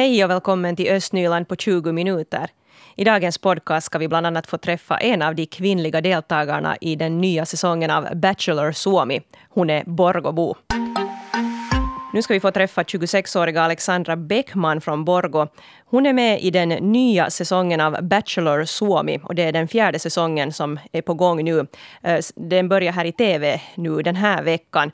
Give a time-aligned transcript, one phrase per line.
[0.00, 2.50] Hej och välkommen till Östnyland på 20 minuter.
[2.96, 6.96] I dagens podcast ska vi bland annat få träffa en av de kvinnliga deltagarna i
[6.96, 9.20] den nya säsongen av Bachelor Suomi.
[9.48, 10.54] Hon är Borgobo.
[12.12, 15.46] Nu ska vi få träffa 26-åriga Alexandra Bäckman från Borgo.
[15.84, 19.98] Hon är med i den nya säsongen av Bachelor Suomi och det är den fjärde
[19.98, 21.66] säsongen som är på gång nu.
[22.02, 24.92] Eh, den börjar här i TV nu den här veckan.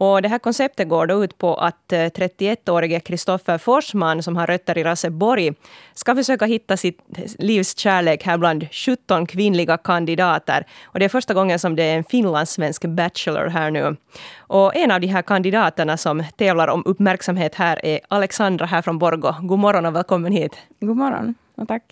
[0.00, 4.46] Och det här konceptet går då ut på att eh, 31-årige Kristoffer Forsman, som har
[4.46, 5.52] rötter i Raseborg,
[5.94, 6.98] ska försöka hitta sitt
[7.38, 10.66] livs kärlek här bland 17 kvinnliga kandidater.
[10.84, 13.96] Och det är första gången som det är en finlandssvensk bachelor här nu.
[14.38, 18.98] Och en av de här kandidaterna som tävlar om uppmärksamhet här är Alexandra här från
[18.98, 19.34] Borgo.
[19.42, 20.56] God morgon och välkommen hit.
[20.80, 21.82] God morgon och tack.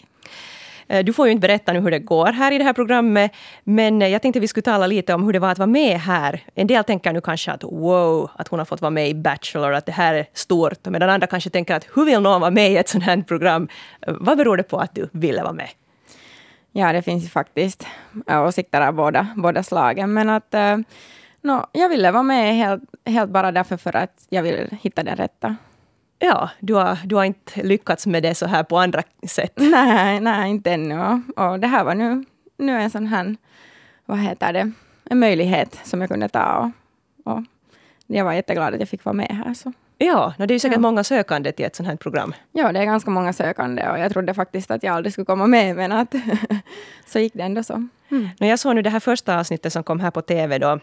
[0.88, 3.32] Eh, du får ju inte berätta nu hur det går här i det här programmet,
[3.64, 6.00] men eh, jag tänkte vi skulle tala lite om hur det var att vara med
[6.00, 6.40] här.
[6.54, 9.72] En del tänker nu kanske att wow, att hon har fått vara med i Bachelor,
[9.72, 12.70] att det här är stort, medan andra kanske tänker att hur vill någon vara med
[12.70, 13.68] i ett sånt här program?
[14.06, 15.68] Eh, vad beror det på att du ville vara med?
[16.72, 17.86] Ja, det finns ju faktiskt
[18.28, 20.54] åsikter av båda, båda slagen, men att
[21.42, 25.16] no, jag ville vara med helt, helt bara därför för att jag vill hitta den
[25.16, 25.56] rätta.
[26.18, 29.52] Ja, du har, du har inte lyckats med det så här på andra sätt.
[29.56, 31.22] Nej, nej inte ännu.
[31.36, 32.24] Och det här var nu,
[32.56, 33.36] nu en sån här,
[34.06, 34.72] vad heter det,
[35.04, 36.72] en möjlighet som jag kunde ta.
[37.24, 37.42] Och, och
[38.06, 39.54] jag var jätteglad att jag fick vara med här.
[39.54, 39.72] Så.
[39.98, 40.80] Ja, det är ju säkert ja.
[40.80, 42.34] många sökande till ett sånt här program.
[42.52, 45.46] Ja, det är ganska många sökande och jag trodde faktiskt att jag aldrig skulle komma
[45.46, 46.14] med, men att
[47.06, 47.88] så gick det ändå så.
[48.10, 48.28] Mm.
[48.38, 50.80] Jag såg nu det här första avsnittet som kom här på TV då,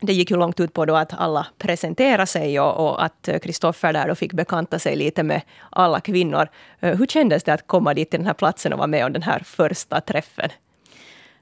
[0.00, 3.92] det gick ju långt ut på då att alla presenterade sig och, och att Kristoffer
[3.92, 6.48] där då fick bekanta sig lite med alla kvinnor.
[6.80, 9.12] Eh, hur kändes det att komma dit till den här platsen och vara med om
[9.12, 10.50] den här första träffen?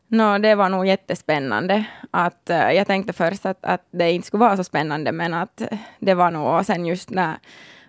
[0.08, 1.84] No, det var nog jättespännande.
[2.10, 5.62] Att, uh, jag tänkte först att, att det inte skulle vara så spännande, men att
[5.98, 6.46] det var nog...
[6.46, 7.36] Och sen just när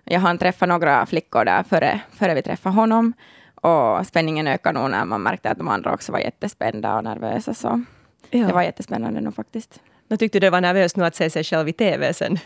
[0.03, 3.13] jag hann träffa några flickor där före, före vi träffade honom.
[3.55, 7.53] Och spänningen ökade nog när man märkte att de andra också var jättespända och nervösa.
[7.53, 7.83] Så
[8.29, 8.47] ja.
[8.47, 9.79] det var jättespännande nog faktiskt.
[10.07, 12.37] Då tyckte du det var nervöst nu att se sig själv i TV sen?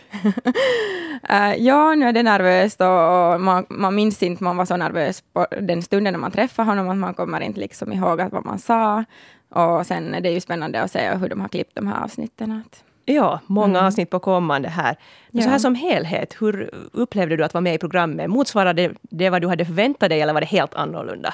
[1.30, 4.78] uh, ja, nu är det nervöst och, och man, man, minns inte, man var så
[4.78, 8.46] nervös på den stunden när man träffade honom, att man kommer inte liksom ihåg vad
[8.46, 9.04] man sa.
[9.50, 12.64] Och sen är det ju spännande att se hur de har klippt de här avsnitten.
[13.06, 13.86] Ja, många mm.
[13.86, 14.96] avsnitt på kommande här.
[15.32, 15.46] Men ja.
[15.46, 18.30] så här som helhet, hur upplevde du att vara med i programmet?
[18.30, 21.34] Motsvarade det, vad du hade förväntat dig eller var det helt annorlunda?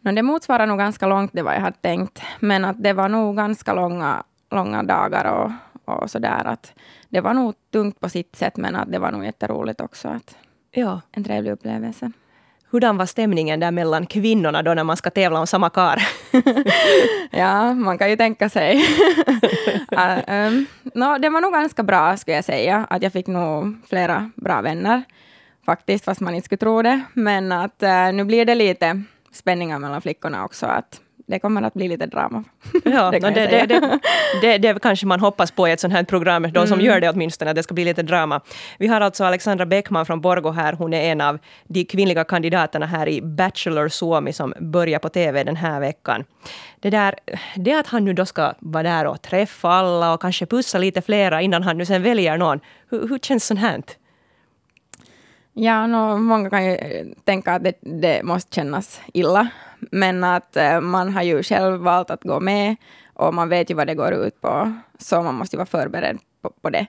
[0.00, 2.22] No, det motsvarar nog ganska långt det vad jag hade tänkt.
[2.40, 4.22] Men att det var nog ganska långa
[4.54, 5.50] långa dagar och,
[5.94, 6.42] och sådär.
[6.44, 6.72] Att
[7.08, 10.08] det var nog tungt på sitt sätt, men att det var nog jätteroligt också.
[10.08, 10.36] Att
[10.70, 11.00] ja.
[11.12, 12.12] En trevlig upplevelse.
[12.74, 16.02] Hurdan var stämningen där mellan kvinnorna då när man ska tävla om samma kar?
[17.30, 18.76] ja, man kan ju tänka sig.
[19.92, 22.86] uh, um, no, det var nog ganska bra, skulle jag säga.
[22.90, 25.02] Att jag fick nog flera bra vänner,
[25.66, 27.00] faktiskt, fast man inte skulle tro det.
[27.12, 30.66] Men att uh, nu blir det lite spänningar mellan flickorna också.
[30.66, 32.44] Att det kommer att bli lite drama.
[32.84, 34.00] Ja, det, det, det,
[34.42, 36.66] det, det, kanske man hoppas på i ett sånt här program, de mm.
[36.66, 38.40] som gör det åtminstone, att det ska bli lite drama.
[38.78, 42.86] Vi har alltså Alexandra Bäckman från Borgo här, hon är en av de kvinnliga kandidaterna
[42.86, 46.24] här i Bachelor Suomi som börjar på TV den här veckan.
[46.80, 47.14] Det där,
[47.56, 51.02] det att han nu då ska vara där och träffa alla och kanske pussa lite
[51.02, 53.82] flera innan han nu sen väljer någon, hur, hur känns sånt här?
[55.56, 56.76] Ja, no, många kan ju
[57.24, 59.48] tänka att det, det måste kännas illa.
[59.90, 62.76] Men att eh, man har ju själv valt att gå med
[63.14, 64.72] och man vet ju vad det går ut på.
[64.98, 66.86] Så man måste ju vara förberedd på, på det.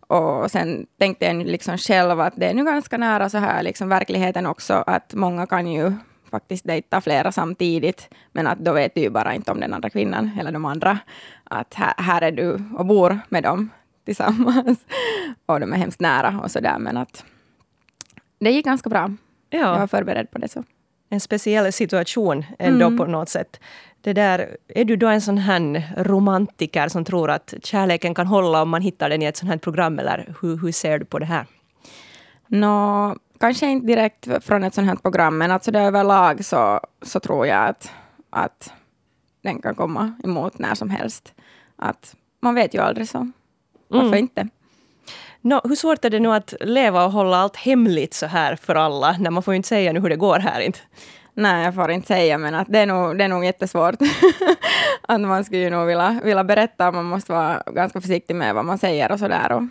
[0.00, 3.88] Och sen tänkte jag liksom själv att det är nu ganska nära så här liksom
[3.88, 5.92] verkligheten också, att många kan ju
[6.30, 9.90] faktiskt dejta flera samtidigt, men att då vet du ju bara inte om den andra
[9.90, 10.98] kvinnan eller de andra.
[11.44, 13.70] Att här, här är du och bor med dem
[14.04, 14.78] tillsammans
[15.46, 17.24] och de är hemskt nära och så där, men att
[18.38, 19.10] det gick ganska bra.
[19.50, 19.58] Ja.
[19.58, 20.48] Jag var förberedd på det.
[20.48, 20.64] så.
[21.08, 22.98] En speciell situation ändå mm.
[22.98, 23.60] på något sätt.
[24.00, 28.62] Det där, är du då en sån här romantiker som tror att kärleken kan hålla
[28.62, 31.18] om man hittar den i ett sånt här program, eller hur, hur ser du på
[31.18, 31.46] det här?
[32.46, 37.20] Nå, kanske inte direkt från ett sånt här program, men alltså det överlag så, så
[37.20, 37.92] tror jag att,
[38.30, 38.72] att
[39.42, 41.34] den kan komma emot när som helst.
[41.76, 43.30] Att man vet ju aldrig så.
[43.88, 44.18] Varför mm.
[44.18, 44.48] inte?
[45.40, 48.74] No, hur svårt är det nu att leva och hålla allt hemligt så här för
[48.74, 49.16] alla?
[49.18, 50.78] När man får ju inte säga nu hur det går här inte.
[51.34, 53.94] Nej, jag får inte säga, men att det, är nog, det är nog jättesvårt.
[55.02, 58.64] att man skulle ju nog vilja, vilja berätta, man måste vara ganska försiktig med vad
[58.64, 59.52] man säger och sådär.
[59.52, 59.62] Och,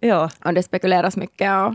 [0.00, 0.30] ja.
[0.44, 1.52] och det spekuleras mycket.
[1.52, 1.74] Och,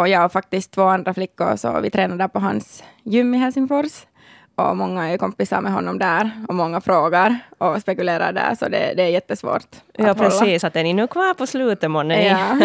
[0.00, 4.06] och jag och faktiskt två andra flickor, så vi tränade på hans gym i Helsingfors.
[4.56, 8.94] Och många är kompisar med honom där och många frågar och spekulerar där, så det,
[8.96, 9.76] det är jättesvårt.
[9.92, 10.64] Ja, precis.
[10.64, 12.26] Att är ni nu kvar på slutet månne?
[12.26, 12.58] Ja.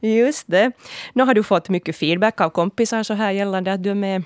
[0.08, 0.72] Just det.
[1.12, 4.22] Nu har du fått mycket feedback av kompisar så här gällande att du är med?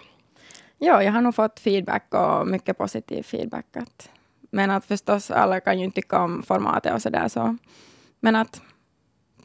[0.79, 3.77] Ja, jag har nog fått feedback och mycket positiv feedback.
[3.77, 4.11] Att,
[4.51, 7.29] men att förstås, alla kan ju inte tycka om formatet och sådär.
[7.29, 7.57] Så,
[8.21, 8.61] men att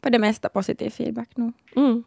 [0.02, 1.52] för det mesta positiv feedback nu.
[1.76, 2.04] Mm.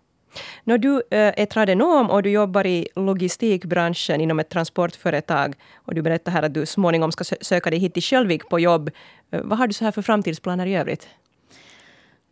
[0.63, 6.01] När du eh, är tradenom och du jobbar i logistikbranschen inom ett transportföretag och du
[6.01, 8.89] berättar här att du småningom ska söka dig hit till Sjölvik på jobb.
[9.31, 11.07] Eh, vad har du så här för framtidsplaner i övrigt?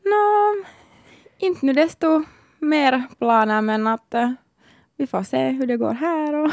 [0.05, 0.55] Nå,
[1.37, 2.23] inte nu desto
[2.59, 4.31] mer planer, men att uh,
[4.97, 6.33] vi får se hur det går här.
[6.33, 6.51] Och,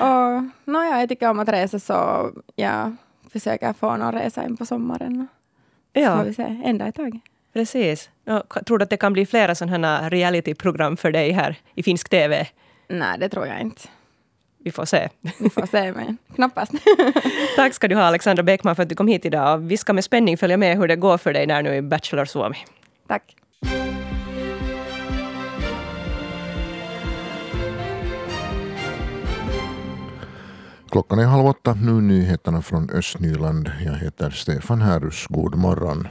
[0.00, 2.96] och no, ja, jag tycker om att resa så jag
[3.32, 5.28] försöker få någon resa in på sommaren.
[5.94, 6.16] Så Ja.
[6.16, 7.22] får vi se, en dag i taget.
[7.52, 8.10] Precis.
[8.26, 11.82] Och Tror du att det kan bli flera sådana här realityprogram för dig här i
[11.82, 12.46] finsk TV?
[12.88, 13.82] Nej, det tror jag inte.
[14.64, 15.08] Vi får se.
[15.40, 16.72] Vi får se, men knappast.
[17.56, 19.58] Tack ska du ha Alexandra Bäckman för att du kom hit idag.
[19.58, 22.24] Vi ska med spänning följa med hur det går för dig där nu i Bachelor
[22.24, 22.56] Suomi.
[23.08, 23.36] Tack.
[30.90, 31.74] Klockan är halv åtta.
[31.74, 33.70] Nu nyheterna från Östnyland.
[33.84, 35.26] Jag heter Stefan Härus.
[35.26, 36.08] God morgon.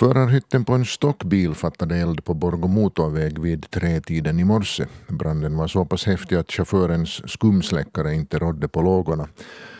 [0.00, 4.86] Förarhytten på en stockbil fattade eld på Borgå motorväg vid tretiden i morse.
[5.08, 9.28] Branden var så pass häftig att chaufförens skumsläckare inte rådde på lågorna.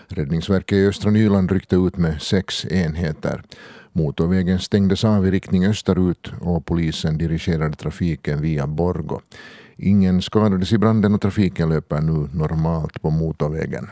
[0.08, 3.42] Räddningsverket i östra Nyland ryckte ut med sex enheter.
[3.92, 9.20] Motorvägen stängdes av i riktning österut och polisen dirigerade trafiken via Borgå.
[9.76, 13.90] Ingen skadades i branden och trafiken löper nu normalt på motorvägen.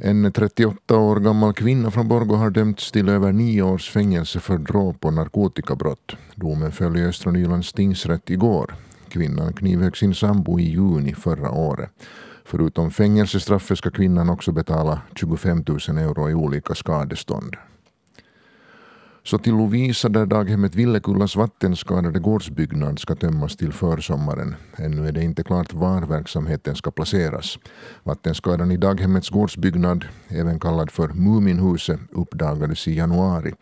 [0.00, 4.58] En 38 år gammal kvinna från Borgå har dömts till över nio års fängelse för
[4.58, 6.16] dråp och narkotikabrott.
[6.34, 8.74] Domen föll i Östra Nylands tingsrätt igår.
[9.08, 11.90] Kvinnan knivhögg sin sambo i juni förra året.
[12.44, 17.56] Förutom fängelsestraffet ska kvinnan också betala 25 000 euro i olika skadestånd.
[19.30, 24.54] Så till Lovisa där daghemmet Villekullas vattenskadade gårdsbyggnad ska tömmas till försommaren.
[24.76, 27.58] Ännu är det inte klart var verksamheten ska placeras.
[28.02, 33.52] Vattenskadan i daghemmets gårdsbyggnad, även kallad för Muminhuset, uppdagades i januari.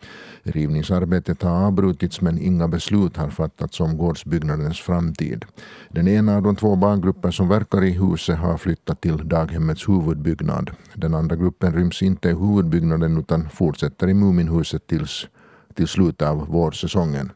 [0.43, 5.45] Rivningsarbetet har avbrutits men inga beslut har fattats om gårdsbyggnadens framtid.
[5.89, 10.71] Den ena av de två barngrupper som verkar i huset har flyttat till daghemmets huvudbyggnad.
[10.93, 15.27] Den andra gruppen ryms inte i huvudbyggnaden utan fortsätter i Muminhuset tills
[15.77, 17.31] till slutet av vårsäsongen.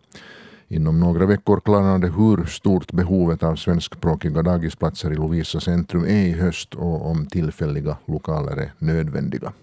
[0.68, 6.26] Inom några veckor klarnar det hur stort behovet av svenskspråkiga dagisplatser i Lovisa centrum är
[6.26, 9.54] i höst och om tillfälliga lokaler är nödvändiga.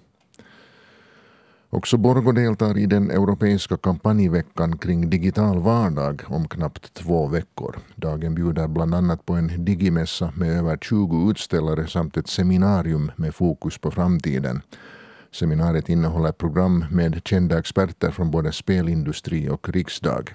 [1.70, 7.76] Också Borgå deltar i den europeiska kampanjveckan kring digital vardag om knappt två veckor.
[7.94, 13.34] Dagen bjuder bland annat på en digimässa med över 20 utställare samt ett seminarium med
[13.34, 14.60] fokus på framtiden.
[15.32, 20.34] Seminariet innehåller program med kända experter från både spelindustri och riksdag.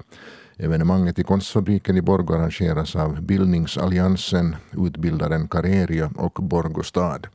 [0.57, 7.27] Evenemanget i Konstfabriken i Borgå arrangeras av Bildningsalliansen, utbildaren Careria och Borgå stad.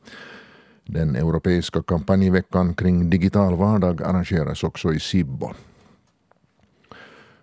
[0.85, 5.53] Den europeiska kampanjveckan kring digital vardag arrangeras också i Sibbo.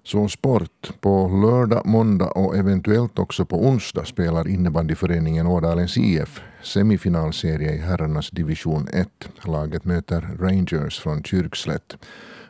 [0.07, 0.93] Så sport.
[1.01, 8.31] På lördag, måndag och eventuellt också på onsdag spelar innebandyföreningen Ådalens IF semifinalserie i herrarnas
[8.31, 9.09] division 1.
[9.45, 11.97] Laget möter Rangers från Kyrkslätt.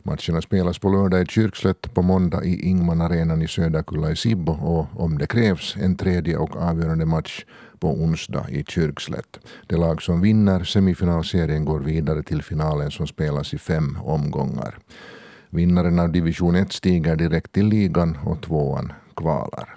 [0.02, 5.00] Matcherna spelas på lördag i Kyrkslätt, på måndag i Ingmanarenan i Söderkulla i Sibbo och
[5.00, 7.44] om det krävs en tredje och avgörande match
[7.78, 9.38] på onsdag i Kyrkslätt.
[9.66, 14.78] Det lag som vinner semifinalserien går vidare till finalen som spelas i fem omgångar.
[15.50, 19.76] Vinnaren av division 1 stiger direkt till ligan och tvåan kvalar.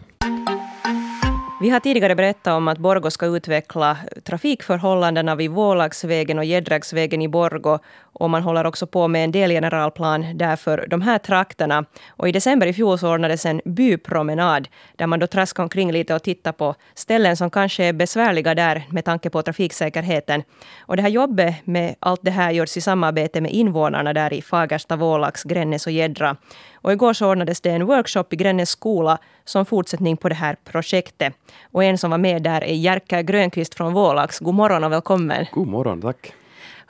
[1.62, 7.28] Vi har tidigare berättat om att Borgå ska utveckla trafikförhållandena vid Vålagsvägen och Gäddragsvägen i
[7.28, 7.80] Borgå.
[8.20, 11.86] Och man håller också på med en delgeneralplan där för de här trakterna.
[12.10, 16.16] Och i december i fjol så ordnades en bypromenad där man då traskade omkring lite
[16.16, 20.44] och tittade på ställen som kanske är besvärliga där med tanke på trafiksäkerheten.
[20.80, 24.42] Och det här jobbet med allt det här görs i samarbete med invånarna där i
[24.42, 26.36] Fagersta, Vålax, Gränges och Gäddra.
[26.82, 30.56] Och igår så ordnades det en workshop i Gränges skola som fortsättning på det här
[30.64, 31.34] projektet.
[31.72, 34.40] Och en som var med där är Jerker Grönqvist från Vålax.
[34.40, 35.46] God morgon och välkommen.
[35.52, 36.34] God morgon, tack.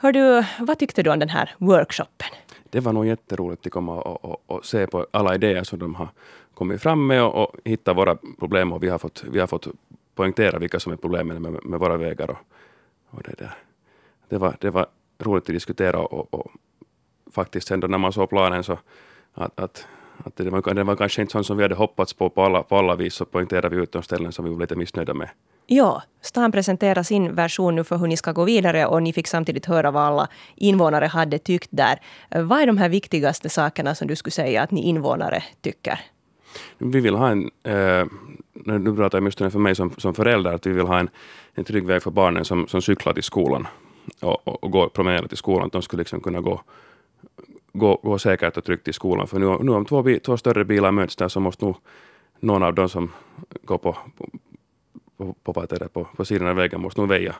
[0.02, 2.28] Hör du, vad tyckte du om den här workshopen?
[2.70, 5.94] Det var nog jätteroligt att komma och, och, och se på alla idéer som de
[5.94, 6.08] har
[6.54, 8.72] kommit fram med och, och hitta våra problem.
[8.72, 9.66] Och vi har fått, vi har fått
[10.14, 12.30] poängtera vilka som är problemen med, med våra vägar.
[12.30, 12.36] Och,
[13.10, 13.54] och det, där.
[14.28, 14.86] Det, var, det var
[15.18, 16.50] roligt att diskutera och, och
[17.32, 18.78] faktiskt sen då när man såg planen så
[19.34, 19.86] att, att,
[20.24, 22.62] Att det, var, det var kanske inte sånt som vi hade hoppats på på alla,
[22.62, 25.28] på alla vis, så poängterade vi ut de ställen som vi var lite missnöjda med.
[25.72, 29.26] Ja, stan presenterar sin version nu för hur ni ska gå vidare och ni fick
[29.26, 32.00] samtidigt höra vad alla invånare hade tyckt där.
[32.30, 36.00] Eh, vad är de här viktigaste sakerna som du skulle säga att ni invånare tycker?
[36.78, 38.06] Vi vill ha en, eh,
[38.64, 41.08] nu pratar jag just för mig som, som förälder, att vi vill ha en,
[41.54, 43.66] en trygg väg för barnen som, som cyklar till skolan
[44.20, 46.60] och, och, och går promenerar till skolan, att de skulle liksom kunna gå,
[47.72, 49.26] gå, gå säkert och tryggt till skolan.
[49.26, 51.76] För nu, nu om två, två större bilar möts där så måste nog
[52.40, 53.12] någon av de som
[53.64, 53.96] går på,
[55.26, 57.34] på, på, på, på, på sidan av vägen måste nog väja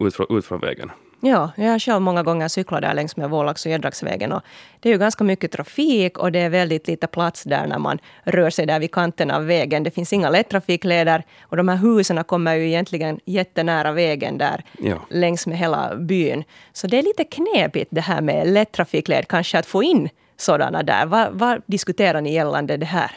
[0.00, 0.90] ut från, ut från vägen.
[1.20, 4.32] Ja, jag har själv många gånger cyklat där längs med Vålax och Gäddragsvägen.
[4.32, 4.42] Och
[4.80, 7.98] det är ju ganska mycket trafik och det är väldigt lite plats där när man
[8.24, 9.82] rör sig där vid kanten av vägen.
[9.82, 14.96] Det finns inga lättrafikleder och de här husen kommer ju egentligen jättenära vägen där Ja.
[15.10, 16.44] längs med hela byn.
[16.72, 21.06] Så det är lite knepigt det här med lättrafikled, kanske att få in sådana där.
[21.06, 23.10] Vad, vad diskuterar ni gällande det här?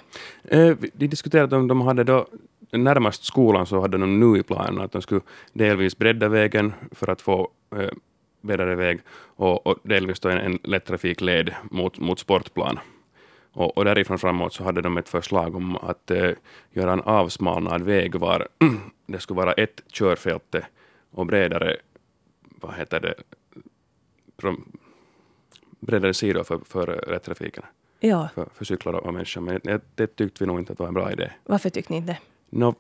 [0.50, 2.27] Eh, vi- de diskuterade om de hade då
[2.72, 5.22] närmast skolan så hade de nu i planen att de skulle
[5.54, 7.90] delvis bredda vägen för att få eh,
[8.42, 9.00] bredare väg
[9.36, 12.80] och, och delvis då en, en lättrafikled mot, mot sportplan.
[13.54, 16.32] Och, och därifrån framåt så hade de ett förslag om att eh,
[16.72, 18.48] göra en avsmalnad väg var
[19.06, 20.66] det skulle vara ett körfälte
[21.12, 21.78] och bredare,
[22.42, 23.13] vad heter det,
[24.38, 24.72] från,
[25.80, 27.63] bredare sidor för, för lättrafiken,
[28.00, 29.42] Ja, för, för cyklar och människor.
[29.42, 31.32] Men det, det tyckte vi nog inte att var en bra idé.
[31.44, 32.18] varför tyckte ni inte?
[32.53, 32.75] Nå,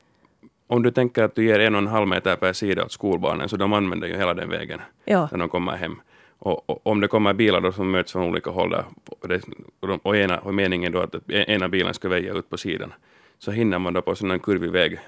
[0.67, 3.49] om du tänker att du ger en och en halv meter per sida åt skolbarnen,
[3.49, 6.01] så de använder ju hela den vägen Ja, när de kommer hem.
[6.39, 8.85] Och, och om det kommer bilar då som möts från olika håll där,
[9.19, 9.41] och, det,
[9.79, 12.93] och, de, och, ena, och meningen då att ena bilen ska väja ut på sidan,
[13.39, 14.99] så hinner man då på en kurvig väg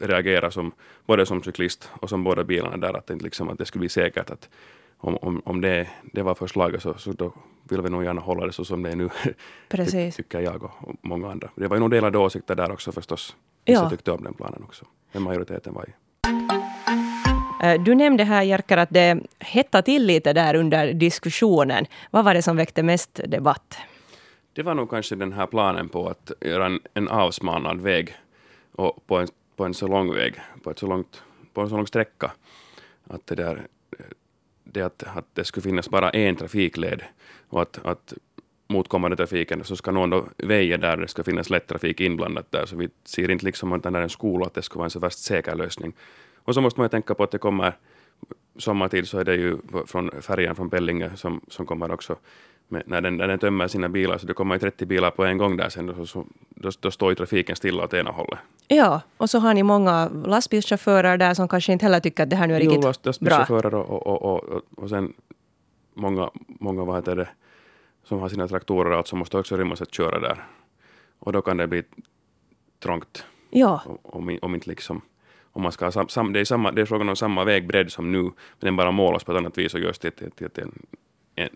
[0.00, 0.72] reagera som,
[1.06, 4.30] både som cyklist och som båda bilarna där, att liksom, att det skulle bli säkert
[4.30, 4.48] att
[4.98, 7.32] om, om, om det, det var förslaget så, så då
[7.68, 9.08] vill vi nog gärna hålla det så som det är nu,
[9.68, 10.16] precis.
[10.16, 11.50] tycker jag och många andra.
[11.54, 13.36] Det var ju nog delade åsikter där också förstås.
[13.68, 13.90] Vissa Ja.
[13.90, 14.84] tyckte om den planen också.
[15.12, 15.92] Men majoriteten var i.
[17.62, 21.86] Eh, Du nämnde här, Jerker, att det hettade till lite där under diskussionen.
[22.10, 23.78] Vad var det som väckte mest debatt?
[24.52, 28.14] Det var nog kanske den här planen på att göra en, en avsmalnad väg
[28.72, 31.22] och på en, på en så lång väg, på, ett så långt,
[31.54, 32.32] på en så lång sträcka.
[33.06, 33.66] Att det, där,
[34.64, 37.02] det att, att det skulle finnas bara en trafikled
[37.48, 38.12] och att, att
[38.68, 42.66] motkommande trafiken så ska någon då väja där det ska finnas lättrafik inblandat där.
[42.66, 44.98] Så vi ser inte liksom att den en skola att det ska vara en så
[44.98, 45.92] värst säker lösning.
[46.36, 47.72] Och så måste man ju tänka på att det kommer
[48.56, 49.56] sommartid så är det ju
[49.86, 52.16] från färjan från Bellinge som, som kommer också
[52.68, 55.24] med, när, den, när den tömmer sina bilar, så det kommer ju 30 bilar på
[55.24, 58.38] en gång där sen, då, så, då, då står ju trafiken stilla åt ena hållet.
[58.68, 62.36] Ja, och så har ni många lastbilschaufförer där som kanske inte heller tycker att det
[62.36, 62.92] här nu är Jo, riktigt bra.
[63.02, 65.12] lastbilschaufförer och, och, och, och, och sen
[65.94, 67.28] många, många vad heter det,
[68.08, 70.44] som har sina traktorer och allt som måste också rymmas att köra där.
[71.18, 71.82] Och då kan det bli
[72.78, 75.00] trångt Ja, om, om, inte liksom
[75.52, 77.92] om man ska ha sam, sam, det, är samma, det är frågan om samma vägbredd
[77.92, 80.50] som nu, men den bara målas på ett annat vis och görs till, till, till,
[80.50, 80.72] till en,
[81.34, 81.48] en,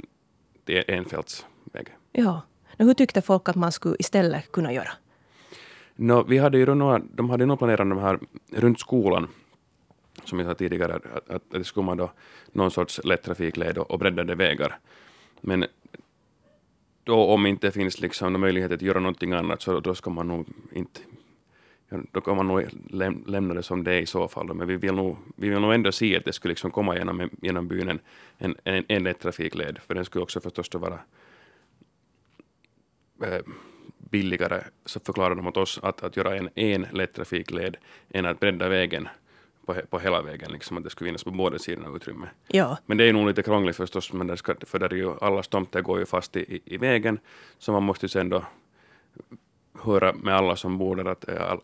[0.65, 1.89] till en enfältsväg.
[2.13, 2.43] ja.
[2.79, 4.89] Och hur tyckte folk att man skulle istället kunna göra?
[5.97, 8.19] No, vi hade ju några, de hade nog planerat de här
[8.53, 9.29] runt skolan,
[10.25, 12.13] som jag sa tidigare, att, att, det skulle man då
[12.53, 14.79] någon sorts lättrafikled och, och breddade vägar.
[15.41, 15.67] Men
[17.05, 20.47] då om inte finns liksom möjlighet att göra någonting annat så då ska man nog
[20.73, 21.01] inte
[22.13, 24.55] då kan man nog läm, lämna det som det är i så fall.
[24.55, 27.31] Men vi vill nog, vi vill nog ändå se att det skulle liksom komma genom,
[27.43, 28.01] genom byn en,
[28.39, 30.99] en, en, en lättrafikled, för den skulle också förstås då vara
[33.25, 33.41] eh,
[33.99, 37.77] billigare, så förklarar de åt oss att, att göra en, en lättrafikled
[38.11, 39.09] än att bredda vägen
[39.67, 42.29] på, på hela vägen, liksom att det skulle finnas på båda sidorna utrymme.
[42.49, 45.15] Ja, Men det är nog lite krångligt förstås, men det ska, för där är ju,
[45.21, 47.19] alla tomter går ju fast i, i, i vägen,
[47.59, 48.45] så man måste ju sen då
[49.83, 51.61] höra med alla som bor där att är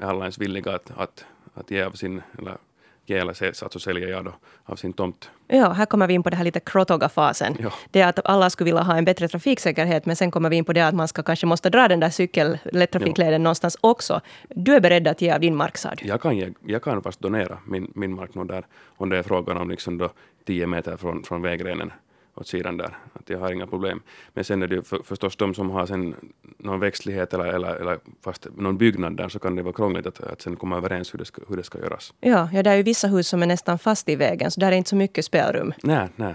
[0.00, 1.24] alla ens villiga att, att,
[1.54, 2.58] att ge av sin, eller
[3.06, 4.34] säl- alltså sälja ja då,
[4.64, 5.30] av sin tomt.
[5.48, 7.56] ja, här kommer vi in på det här lite krotoga-fasen.
[7.60, 7.72] Ja.
[7.90, 10.64] Det är att alla skulle vilja ha en bättre trafiksäkerhet, men sen kommer vi in
[10.64, 14.20] på det att man ska kanske måste dra den där cykel, lättrafikleden någonstans också.
[14.48, 16.06] Du är beredd att ge av din mark, sa du?
[16.06, 18.64] Jag kan, ge, jag kan fast donera min, min mark där,
[18.96, 20.10] om det är frågan om liksom då
[20.46, 21.92] 10 meter från, från vägrenen
[22.34, 22.96] åt sidan där.
[23.12, 24.02] Att jag har inga problem.
[24.32, 26.14] Men sen är det ju för, förstås de som har sen
[26.58, 30.20] någon växtlighet eller, eller, eller fast någon byggnad där så kan det vara krångligt att,
[30.20, 32.14] att sen komma överens hur det ska, hur det ska göras.
[32.20, 34.72] Ja, ja, det är ju vissa hus som är nästan fast i vägen, så där
[34.72, 35.72] är inte så mycket spelrum.
[35.82, 36.34] Nej, nej.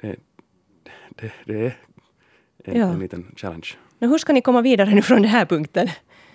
[0.00, 0.16] Det,
[1.14, 1.76] det, det är
[2.64, 2.86] en, Ja.
[2.86, 3.68] en liten challenge.
[3.98, 5.88] Men hur ska ni komma vidare nu från den här punkten?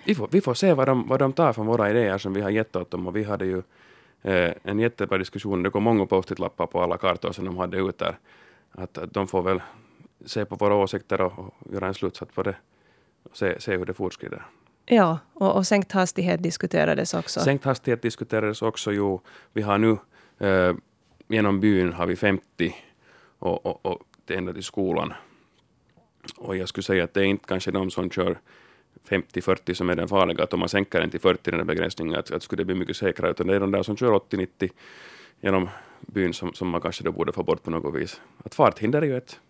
[0.04, 2.40] Vi får, vi får se vad de, vad de tar från våra idéer som vi
[2.40, 3.06] har gett åt dem.
[3.06, 3.62] Och vi hade ju
[4.22, 5.62] eh, en jättebra diskussion.
[5.62, 8.18] Det kom många post-it-lappar på alla kartor som de hade ut där.
[8.74, 9.62] Att, att de får väl
[10.26, 12.56] se på våra åsikter och, och göra en slutsats på det.
[13.32, 14.42] se, se hur det fortskrider.
[14.86, 17.40] Ja, och, och sänkt hastighet diskuterades också.
[17.40, 18.92] Sänkt hastighet diskuterades också.
[18.92, 19.20] Jo,
[19.52, 19.98] vi har nu
[20.46, 20.74] eh,
[21.28, 22.74] genom byn har vi 50
[23.38, 25.12] och, och, och det ända till skolan.
[26.36, 28.38] Och jag skulle säga att det är inte kanske de som kör
[29.08, 32.18] 50-40 som är den farliga, att om man sänker den till 40 den här begränsningen,
[32.18, 34.70] att, att skulle det bli mycket säkrare, utan det är de där som kör 80-90
[35.40, 35.68] genom
[36.06, 38.20] byn som, som man kanske då borde få bort på något vis.
[38.44, 39.40] Att farthinder är ju ett,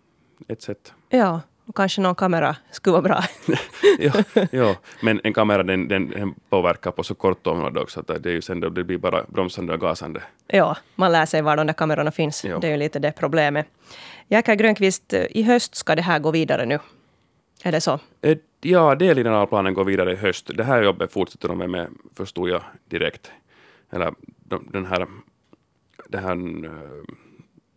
[0.47, 0.93] ett sätt.
[1.09, 3.23] Ja, och kanske någon kamera skulle vara bra.
[3.99, 4.13] ja,
[4.51, 8.29] ja, men en kamera den, den, den påverkar på så kort område också, att det,
[8.29, 10.21] är ju sen då, det blir bara bromsande och gasande.
[10.47, 12.45] Ja, man lär sig var de där kamerorna finns.
[12.45, 12.59] Ja.
[12.59, 13.67] Det är ju lite det problemet.
[14.27, 16.79] Jerker Grönqvist, i höst ska det här gå vidare nu.
[17.63, 17.99] Är det så?
[18.61, 20.51] Ja, delen av planen går vidare i höst.
[20.55, 23.31] Det här jobbet fortsätter de med, förstod jag direkt.
[23.91, 25.07] Eller de, den här,
[26.07, 26.35] det här
[26.65, 27.03] uh,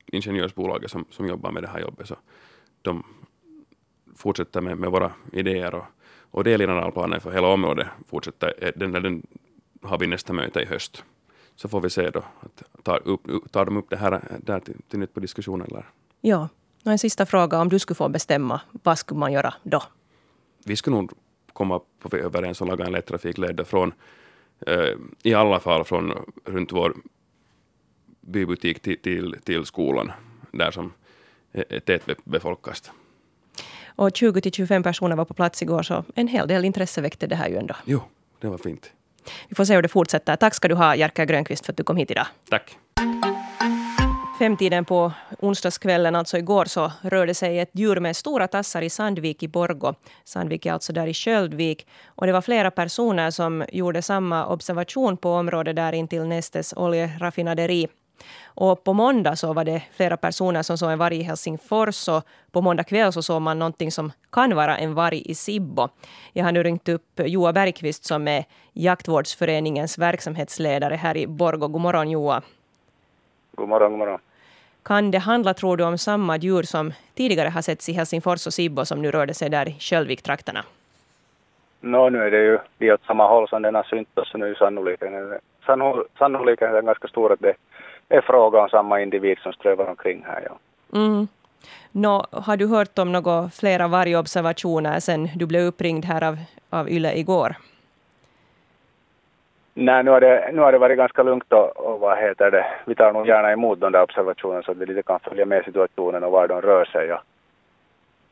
[0.06, 2.16] ingenjörsbolaget som, som jobbar med det här jobbet, så
[2.82, 3.04] de
[4.16, 5.84] fortsätter med, med våra idéer och,
[6.30, 8.54] och delen av planen för hela området fortsätter.
[8.58, 9.26] Eh, Den, den
[9.82, 11.04] har vi nästa möte i höst.
[11.56, 12.24] Så får vi se då.
[12.40, 15.84] Att tar, upp, tar de upp det här där till, till nytt på diskussion eller?
[16.20, 16.48] Ja.
[16.84, 17.60] Och en sista fråga.
[17.60, 19.82] Om du skulle få bestämma, vad skulle man göra då?
[20.68, 21.12] vi skulle nog
[21.52, 23.92] komma på överens och laga en lättrafikled från,
[24.66, 26.12] eh, i alla fall från
[26.44, 26.94] runt vår
[28.28, 30.12] bybutik till, till, till skolan,
[30.52, 30.92] där som
[31.52, 32.90] är tätbefolkat.
[33.86, 37.26] Och 20 till 25 personer var på plats igår, så en hel del intresse väckte
[37.26, 37.74] det här ju ändå.
[37.84, 38.00] Jo,
[38.40, 38.92] det var fint.
[39.48, 40.36] Vi får se hur det fortsätter.
[40.36, 42.26] Tack ska du ha, Jerker Grönqvist, för att du kom hit idag.
[42.50, 42.78] Tack.
[44.38, 49.42] Femtiden på onsdagskvällen, alltså igår, så rörde sig ett djur med stora tassar i Sandvik
[49.42, 49.94] i Borgo.
[50.24, 51.86] Sandvik är alltså där i Sköldvik.
[52.06, 57.88] Och det var flera personer som gjorde samma observation på området där intill Nestes oljeraffinaderi.
[58.44, 62.24] Och på måndag så var det flera personer som såg en varg i Helsingfors och
[62.52, 65.88] på måndag kväll så såg man någonting som kan vara en varg i Sibbo.
[66.32, 71.68] Jag har nu ringt upp Joa Bergqvist som är Jaktvårdsföreningens verksamhetsledare här i Borgo.
[71.68, 72.42] God morgon Joa.
[73.52, 74.20] God morgon, god morgon.
[74.82, 78.54] Kan det handla, tror du, om samma djur som tidigare har setts i Helsingfors och
[78.54, 80.64] Sibbo som nu rörde sig där i Kölvik-trakterna?
[81.80, 84.50] Nå, nu är det ju det åt samma håll som den har synts, så nu
[84.50, 85.38] är sannolikheten,
[86.18, 87.54] sannolikheten ganska stor att det
[88.08, 90.48] är fråga om samma individ som strövar omkring här.
[90.48, 90.58] Ja.
[90.98, 91.28] Mm.
[91.92, 96.36] Nå, har du hört om några flera vargobservationer sen du blev uppringd här av,
[96.70, 97.56] av Yle igår?
[99.74, 102.66] Nej, nu har, det, nu har det varit ganska lugnt och, och vad heter det,
[102.86, 105.64] vi tar nog gärna emot de där observationerna så att vi lite kan följa med
[105.64, 107.06] situationen och var de rör sig.
[107.06, 107.22] Ja.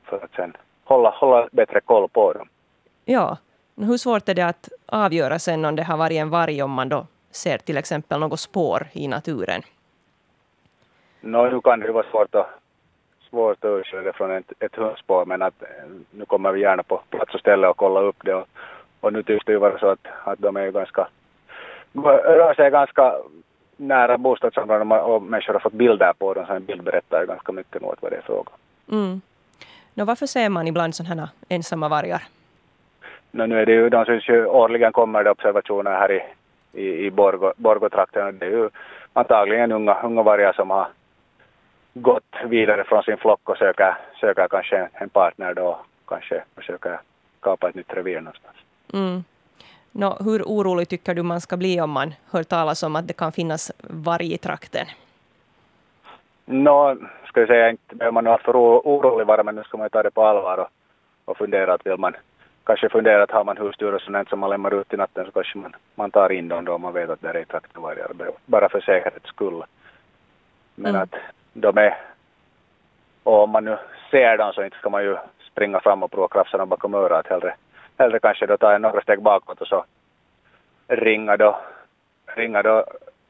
[0.05, 2.49] För att sen hålla, hålla bättre koll på dem.
[3.05, 3.37] Ja.
[3.77, 6.89] Hur svårt är det att avgöra sen om det har varit en varg om man
[6.89, 9.63] då ser till exempel något spår i naturen?
[11.21, 12.51] Nå, nu kan det vara svårt att,
[13.31, 15.63] svårt att urskilja från ett, ett hundspår men att
[16.11, 18.35] nu kommer vi gärna på plats och ställe och kolla upp det.
[18.35, 18.49] Och,
[19.01, 21.09] och nu tycks det ju vara så att, att de är ju ganska
[22.03, 23.15] rör sig ganska
[23.77, 27.53] nära bostadsområden och människor har fått bilder på dem, så en bild berättar ju ganska
[27.53, 28.51] mycket nog vad det är fråga
[28.93, 29.21] mm.
[29.95, 32.23] Nå, Varför ser man ibland sådana här ensamma vargar?
[33.31, 36.23] Nå, nu är det ju, de syns ju årligen kommer det observationer här i,
[36.77, 38.39] i, i Borgo, Borgotrakten.
[38.39, 38.71] Det är ju
[39.13, 40.89] antagligen unga, unga vargar som har
[41.95, 47.01] gått vidare från sin flock och söker, söker kanske en partner då, kanske försöker
[47.41, 48.57] skapa ett nytt revir någonstans.
[48.93, 49.25] Mm.
[49.93, 53.17] Nå, hur orolig tycker du man ska bli om man hör talas om att det
[53.17, 54.87] kan finnas varg i trakten?
[56.45, 59.91] Nå, ska jag säga, inte behöver man nog för orolig vara, men nu ska man
[59.91, 60.69] ta det på allvar och,
[61.25, 62.15] och fundera att vill man
[62.67, 65.33] kanske fundera att har man husdjur och sånt som man lämnar ut i natten så
[65.33, 67.83] kanske man, man tar in dem då om man vet att det är i trakten
[67.83, 68.11] vargar,
[68.47, 69.65] bara för säkerhets skull.
[70.75, 71.03] Men mm.
[71.03, 71.15] att
[71.53, 71.99] de är,
[73.23, 73.79] och om man nu
[74.11, 75.17] ser dem så inte ska man ju
[75.51, 77.55] springa fram och prova krafsa dem bakom örat hellre
[77.99, 79.85] hellre kanske då ta några steg bakåt och så
[80.89, 81.61] ringa då,
[82.27, 82.85] ringa då,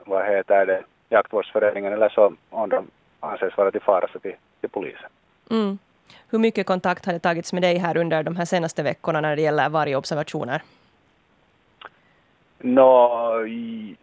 [0.04, 2.86] vad heter det, jaktvårdsföreningen eller så om de
[3.20, 5.10] anses vara till fara så till, till polisen.
[5.50, 5.78] Mm.
[6.30, 9.36] Hur mycket kontakt har det tagits med dig här under de här senaste veckorna när
[9.36, 10.62] det gäller vargobservationer?
[12.58, 13.10] Nå,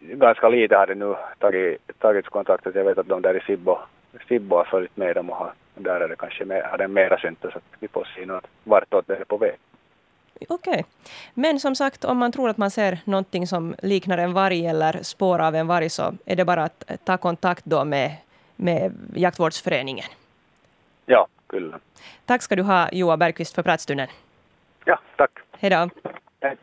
[0.00, 2.66] ganska lite har det nu tagit, tagits kontakt.
[2.74, 3.78] Jag vet att de där i Sibbo,
[4.28, 7.18] Sibbo har följt med dem och har, där är det kanske mer, har det mera
[7.18, 9.56] syntes att vi får se vartåt det är på väg.
[10.48, 10.72] Okej.
[10.72, 10.82] Okay.
[11.34, 15.02] Men som sagt, om man tror att man ser någonting som liknar en varg eller
[15.02, 18.16] spår av en varg så är det bara att ta kontakt då med,
[18.56, 20.06] med jaktvårdsföreningen.
[21.06, 21.80] Ja, kyllä.
[22.26, 24.08] Tack ska du ha, Joa Bergqvist, för pratstunden.
[24.86, 25.30] Ja, tack.
[25.58, 25.90] Hej då.
[26.40, 26.56] Hej.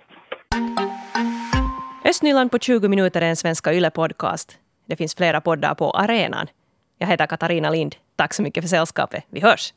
[2.06, 4.58] Östnyland på 20 minuter är en Svenska Yle-podcast.
[4.86, 6.47] Det finns flera poddar på arenan.
[6.97, 7.95] Jag heter Katarina Lind.
[8.15, 9.23] Tack så mycket för sällskapet.
[9.30, 9.73] Vi hörs!